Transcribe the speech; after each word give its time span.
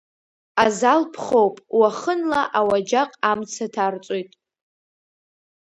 Азал 0.63 1.01
ԥхоуп, 1.13 1.55
уахынла 1.79 2.41
ауаџьаҟ 2.57 3.11
амца 3.29 3.67
ҭарҵоит… 3.73 4.29